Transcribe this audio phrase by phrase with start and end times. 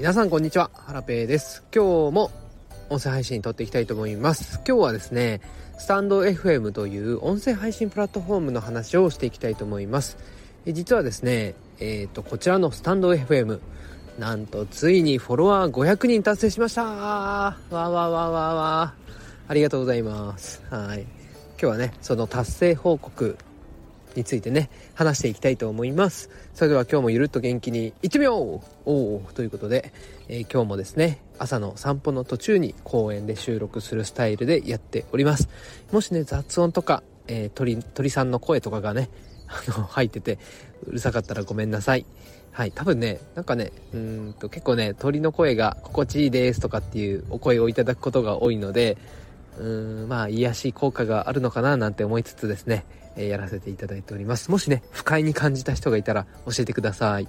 [0.00, 1.62] 皆さんこんにちは、ハラペーです。
[1.74, 2.30] 今日も
[2.88, 4.58] 音声配信撮っていきたいと思います。
[4.66, 5.42] 今日はですね、
[5.78, 10.16] スタンド FM という音声配信プラットフォームの話をしていきたいと思います。
[10.64, 13.60] え実はですね、えっ、ー、と、こちらのスタンド FM、
[14.18, 18.94] なんとついにフォロワー500人達成しましたわわわわわ
[19.48, 20.62] ありがとうございます。
[20.70, 21.02] はい。
[21.02, 21.08] 今
[21.58, 23.36] 日はね、その達成報告
[24.14, 26.30] についてね、話していきたいと思います。
[26.54, 29.92] それでは今日もゆるっと元気にいってみようおということで、
[30.28, 35.48] えー、今日もですね、朝の散歩の途中に公園で収録するスタイルでやっております。
[35.92, 39.08] もしね、雑音とか、えー、鳥、鳥さんの声とかがね、
[39.48, 40.38] あの、入ってて、
[40.86, 42.06] うるさかったらごめんなさい。
[42.52, 48.98] はい、多分ね、なんかね、うんと結構ね、鳥の声が心地いいですとかっていうお声をいただくことが多いので、
[49.58, 52.84] うーん、まあ、癒し効果があるのかななんて思いつつですね、
[53.16, 54.50] えー、やらせていただいております。
[54.50, 57.28] もしね、不快に感じた人がいたら教えてください。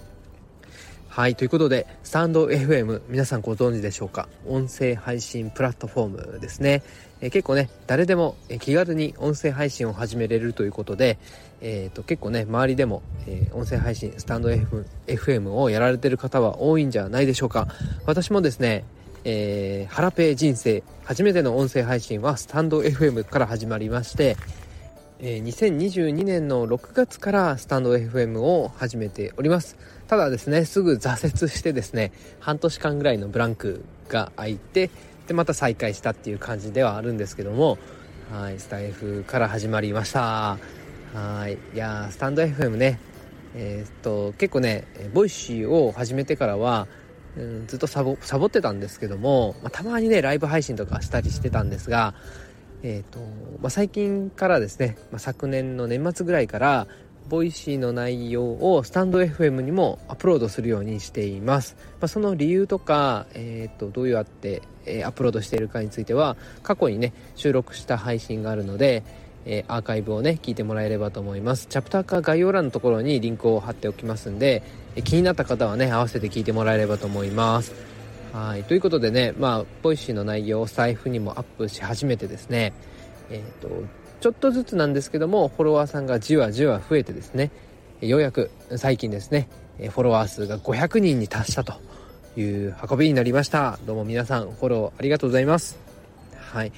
[1.11, 4.29] はい、ということで、スタンド FM、皆さんご存知でしょうか？
[4.47, 6.83] 音声配信プラットフォームですね。
[7.19, 11.17] えー、結構ね、誰でも気軽に音声配信を始めれるということで、
[11.59, 14.49] え、ー、と、結構ね、周りでも、えー、音声配信、スタンド
[15.07, 17.67] FM をやられてる方は多いんじゃないでしょうか
[18.05, 18.85] 私もですね、
[19.23, 24.35] えー、ハラペー人生、初めての音声配信はスタンド FM から始まりまして、
[25.19, 29.77] えー、2022年の6月からスタンド FM を始めております。
[30.07, 34.89] ただですね、すぐ挫折してですね、半年間ぐらいのブランクが空いて、
[35.27, 37.77] で、また再開したっていう感じではあるんですけども、
[38.31, 40.57] はい、スタエフから始まりました。
[41.13, 42.99] はい、いやスタンド FM ね、
[43.53, 46.87] えー、っと、結構ね、ボイシーを始めてからは、
[47.37, 52.13] うん、ずっとサボサボってたんですけども、まあ、たまにねライブ配信とかしたりしてたんですが、
[52.83, 53.19] えーと
[53.61, 56.87] まあ、最近からですね、まあ、昨年の年末ぐらいから
[57.29, 69.03] ボイシーの内容をスタンド FM にもアップロードするようにしています、まあ、その理由とか、えーと、どうやって、えー、アップロードしているかについては過去にね収録した配信があるので、
[69.45, 71.67] えー、アーカイブをね聞いてもらえればと思います。
[71.67, 74.63] チャプターか概要欄のところにリンクを貼っておきますんで、
[75.03, 77.73] 気になった方はね合わせて聞いてもらえればと思います。
[78.33, 78.63] はい。
[78.63, 82.73] ということでねまあボイシーの内容をスタエフにもアップし始めてですね
[83.29, 83.69] えっ、ー、と
[84.19, 87.51] ちょっとずつなんですけどもフォロワーさんがじわじわ増えてですね
[88.01, 91.73] ようやく最近ですねフォロワー数が500人に達したと
[92.37, 93.79] いう運びになりました。
[93.85, 95.77] どうも皆さんフォローありがとうございます。
[96.51, 96.71] はい。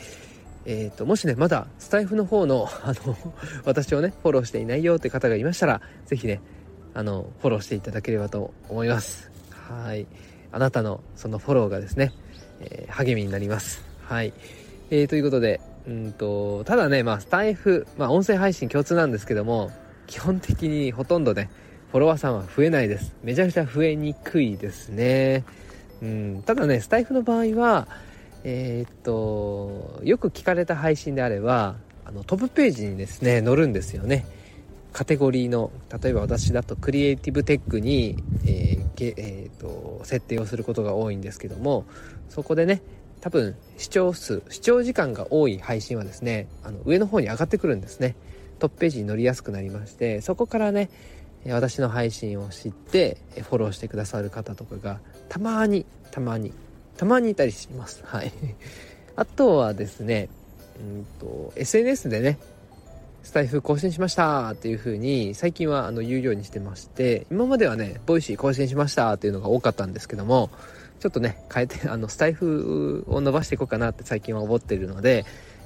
[0.66, 3.18] えーと、もしねまだスタイフの方のあの
[3.66, 6.42] 私をねフォローしていないよって方がいましたら是非ね
[6.94, 9.32] あのフォローしていただければと思います。
[9.52, 10.06] はい。
[10.52, 12.14] あなたのそのフォローがですね、
[12.62, 13.84] えー、励みになります。
[14.04, 14.34] はい、
[14.92, 19.72] えー、ということでうんとただねまあスタイフまあ音声配信共通なんですけども
[20.06, 21.50] 基本的にほとんどね
[21.92, 23.16] フォロワーさんは増えないです。
[23.24, 25.44] めちゃくちゃ増えにくいですね。
[26.02, 26.44] うん。
[26.46, 27.88] ただねスタイフの場合は
[28.44, 34.26] えー、っとよく聞かれた配信であればあのトップページにですね載るんですよね。
[34.94, 35.72] カテゴリーの
[36.02, 41.86] 例えば私だとクリエイティブテックに、えーえーと、設定をすることが多いんですけども
[42.30, 42.82] そこでね
[43.20, 48.16] 多分視聴数視聴時間が多い配信はですねあの上の方に上がってくるんですね
[48.60, 50.90] トップページに載りやすくなりましてそこからね
[51.48, 56.54] 私の配信を知ってフォローしてくださる方とかがたまにたまに
[56.98, 58.04] たまにいたりします。
[58.06, 58.32] はい。
[59.16, 60.30] あとはですね、
[60.80, 62.40] うんと、SNS でね、
[63.24, 70.50] スタエフ更新しましたっていう風に最近はあの言うようにしてまして、今まではね、ボイシー更新しましたっていうのが多かったんですけども、
[71.00, 75.26] ちょっとね、変えて、あの、スタエフを伸ばしていこうかなって最近は思ってるので、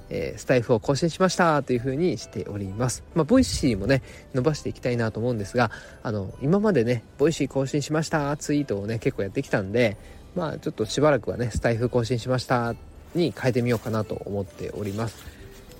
[0.09, 3.03] えー、スタエフを更新しましたという風にしております。
[3.13, 4.01] まあ、ボイシーもね、
[4.33, 5.69] 伸ばしていきたいなと思うんですが、
[6.01, 9.97] あの、今までね、ボイシー更新しましたツイートをね、結構やってきたんで、
[10.37, 12.75] まあちょっとしばらくはねスタエフ更新しました
[13.15, 15.36] に変えてみようかなと思っております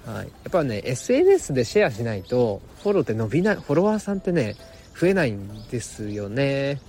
[0.07, 0.25] はい。
[0.25, 4.55] やっぱね SNS でシェアしないとフォローって伸びないフォロワーさんってね
[4.97, 6.79] 増えないんですよね。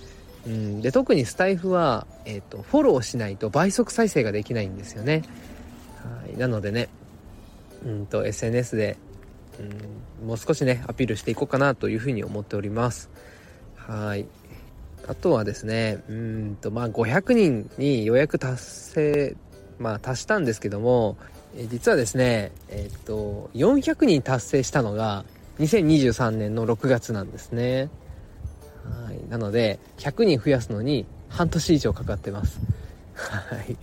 [0.47, 5.23] うん、で特にスタイフは、えーと、フォローしないと倍速再生ができないんですよね。
[5.97, 6.37] はい。
[6.37, 6.87] なのでね、
[7.85, 8.97] うんと SNS で、
[10.21, 13.09] うん、もう少しねアピールしていこうかなというふうに思っております。
[13.75, 14.25] はい。
[15.07, 19.35] あとはですね、うんと、まあ、500人にようやく達成、
[19.79, 21.17] まあ、達したんですけども、
[21.55, 25.25] え実はですね、えっ、と、400人達成したのが、
[25.59, 27.89] 2023年の6月なんですね。
[29.05, 29.29] はい。
[29.29, 32.59] なので、100人増やすのに半年以上かかってます。
[33.13, 33.77] はい。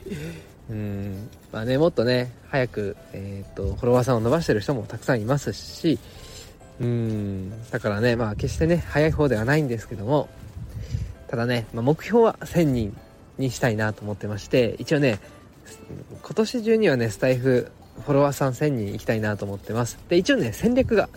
[0.71, 1.29] うん。
[1.53, 5.99] まあね、もっとね、早く、えっ、と、フォロワーさんを伸ばしてる人もたくさんいますし、
[6.81, 7.71] うん。
[7.71, 10.29] だからね、まあ決してね、早い方ではないんですけども、
[11.29, 12.97] ただね、まあ、目標は1000人
[13.39, 15.19] にしたいなと思ってまして一応ね
[16.23, 17.71] 今年中にはねスタイフ
[18.05, 19.99] フォロワーさん1000人行きたいなと思ってます。
[20.09, 21.09] で一応ね戦略が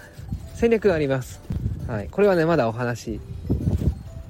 [0.56, 1.42] 戦略があります。
[1.88, 2.10] はい。
[2.10, 3.20] これはねまだお話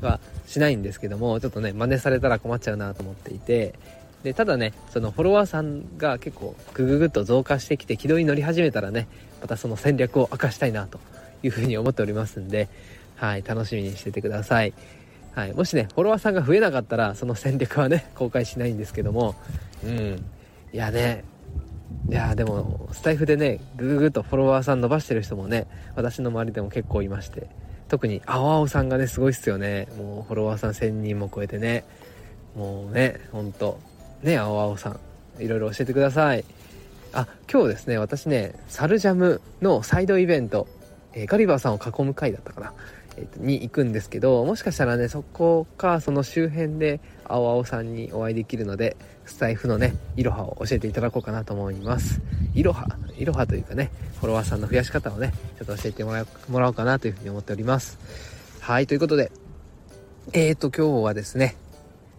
[0.01, 3.74] はしないんですけどもちょっとね真似されたら困っちゃうなと思っていて。
[4.24, 9.07] でただねそのフォロワーさんが結構グググっと増加してきて軌道に乗り始めたらね
[9.39, 11.00] またその戦略を明かしたいなと
[11.42, 12.68] いうふうに思っておりますんで
[13.19, 13.44] はい。
[13.45, 14.74] 楽しみにしててください。
[15.33, 19.35] はい、もしねフォロワーさんが増えなかったらその戦略はね 公開しないんですけども。
[19.83, 20.25] うん。
[20.73, 21.23] いやね。
[22.07, 27.47] いやでもスタイフでねグググっとフォロワーさん伸ばしてる人もね私の周りでも結構いまして。
[27.87, 29.87] 特に青青さんがねすごいっすよね。
[29.97, 31.83] もうフォロワーさん1000人も超えてね。
[32.55, 33.79] もうねほんと。
[34.21, 34.99] ね青青さん。
[35.43, 36.45] いろいろ教えてください。
[37.13, 40.67] あ今日ですね私ねサルジャムのサイドイベント、
[41.13, 42.73] えー、ガリバーさんを囲む回だったかな
[43.38, 52.21] に行くんですけどもしかしたらねそこかその周辺で青々さんにお会いできるのでスタイフのねいろはを教えていただこうかなと思います。
[52.56, 52.88] いろは
[53.18, 58.00] いろはというかねフォロワーさんの増やし方をねちょっと教えてもらもらおうかなというふうに思っております。
[58.60, 59.31] はいということで
[60.33, 61.56] えーと今日はですね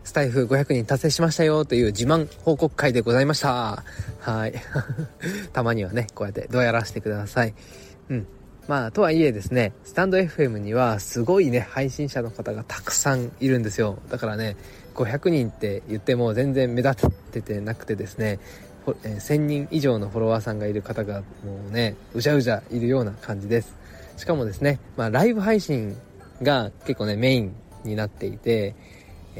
[0.04, 3.84] スタイフ500人達成しましたよという自慢報告会でございました。
[4.20, 4.54] はい。
[5.52, 7.54] たまにはねこうやってどうやらしてください。
[8.08, 8.26] うん。
[8.70, 13.98] まあ、とはいえですね、スタンド FM にはすごいね、配信者の方がたくさんいるんですよ。
[14.10, 14.56] だからね、
[14.94, 18.38] 500人って言っても全然目立っててなくてですね、
[18.86, 23.74] 1000人以上のフォロワーさんがいる方がもうね、うじゃうじゃいるような感じです。
[24.16, 25.96] しかもですね、まあ、ライブ配信
[26.40, 28.76] が結構ね、メインになっていて、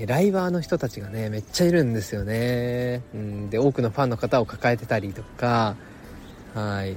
[0.09, 3.05] ライバーの人たちがね、めっちゃいるんですよね。
[3.15, 5.77] うん、で、多くのファンの方を抱えてたりとか、
[6.53, 6.97] はい。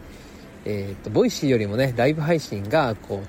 [0.65, 3.27] えっ、ー、と、ボイシーよりもね、ライブ配信が、こう、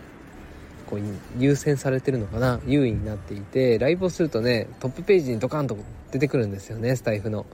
[0.86, 1.00] こう
[1.38, 5.76] 優先されてるのかな優位になっていて、ライブをするとね、トップページにドカンと
[6.12, 7.46] 出てくるんですよね、スタイフの。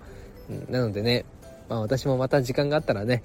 [0.68, 1.24] なのでね、
[1.68, 3.22] まあ私もまた時間があったらね、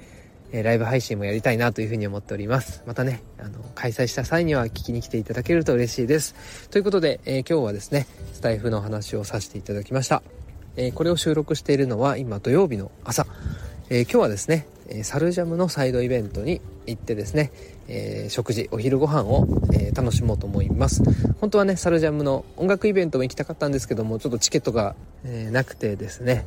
[0.51, 2.83] えライブ配信もやりたいなというふうに思っております。
[2.85, 6.35] またね、あの、開催した際には聞きに来ていただけると嬉しいです。
[6.69, 10.21] ということで、えー、今日はですね、スタイフの話をさせていただきました。
[10.77, 13.25] えー、これを収録しているのは今土曜日の朝。
[13.89, 17.51] えー、今日はですね、えサルジャムのサイドイベントに行ってですね、
[17.87, 21.03] えー、食事お昼ご飯を、えー、楽しもうと思います。
[21.39, 26.45] 本当はねサルジャムの音楽イベントも行きたかったんですけどもちょっとチケットが、えー、なくてですね、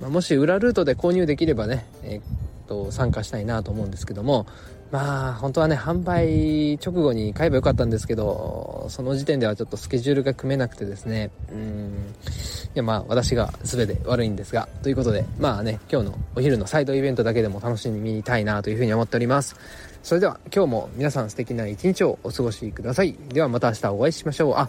[0.00, 4.46] まあ、もし裏ルートで購入できればね、えー、と参加したいなと思うんですけども
[4.92, 11.30] まあ本当はね販売直後に買えばよかったんですけどその時点ではちょっとスケジュールが組めなくてですね。
[11.52, 12.14] うん。
[12.74, 19.56] やまあ私が全て悪いんですがということでまあね今日のお昼のサイドイベントだけでも楽しみに見たいなというふうに思っております。
[20.02, 23.14] それでは今日も皆さん素敵な一日をお過ごしください。
[23.28, 24.54] ではまた明日お会いしましょう。
[24.56, 24.68] あ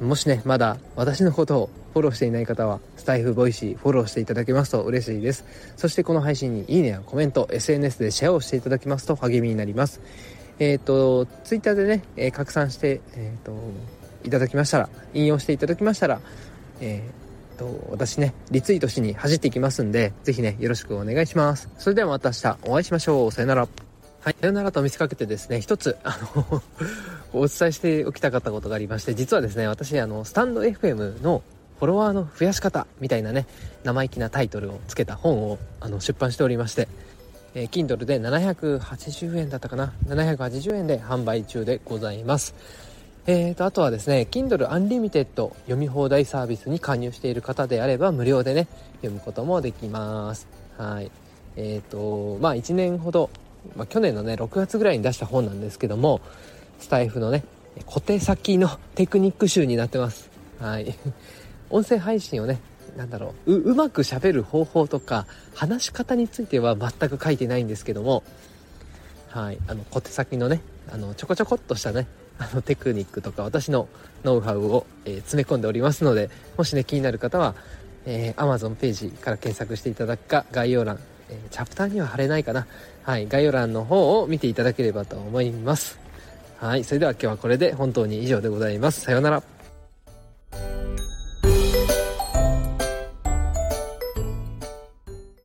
[0.00, 5.44] もしねまだ私のことをフォローしていない方はスタエフボイシーフォローしていただけますと嬉しいです。
[5.76, 10.00] そしてこの配信にいいねやコメント SNS でシェアをしていただきますと励みになります。
[10.58, 13.52] えっ、ー、と Twitter でね、えー、拡散してえっ、ー、と
[14.24, 16.20] いただきましたら引用していただきましたら
[16.82, 17.21] えー、
[17.62, 23.68] と私ねリツイートしに走っていきますんで是非ねよろしくお願いしますそれではまた明日お会いしましょうさよなら
[24.22, 26.62] はい、さよならと見せかけてですね、一つ、あの
[27.34, 31.42] お伝えしておきたかったことがありまして、実はですね、私、あの、スタンド FM の
[31.80, 33.48] フォロワーの増やし方みたいなね、
[33.82, 36.86] 生意気なタイトルをつけた本をあの出版しておりまして、
[37.56, 42.54] えー、Kindle で780円だったかな ?780 円で販売中でございます。
[43.26, 50.48] えーと、あとはですね、Kindle Unlimited 読み放題サービスに加入している方であれば無料でね、読むこともできます。
[50.76, 51.10] はい。
[51.56, 53.30] えっ、ー、と、まあ1年ほど
[53.76, 56.20] まあ、去年のね6月ぐらいに出した本なんですけども
[56.78, 57.44] スタイフのね
[57.86, 60.94] 小手先のテクニック集になってますはい
[61.70, 62.60] 音声配信をね
[62.96, 68.22] なんだろうううまくしゃべる方法とか話し方については全く書いてないんですけども
[69.28, 70.60] はいあの小手先のね
[70.92, 72.06] あのちょこちょこっとしたね
[72.50, 73.88] あのテクニックとか私の
[74.24, 77.54] ノウハウを、え、詰め込んでおりますのでもしね気になる方は、
[78.06, 80.98] えー、Amazon ページから検索していただくか概要欄
[81.32, 82.66] え、チャプターには貼れないかな。
[83.02, 85.98] はい、概要欄の方を見ていただければと思います。
[86.58, 89.00] はい、それでは今日はこれで本当に以上でございます。
[89.00, 89.51] さようなら。